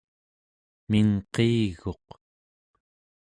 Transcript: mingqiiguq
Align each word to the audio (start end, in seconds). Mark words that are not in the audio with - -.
mingqiiguq 0.89 2.05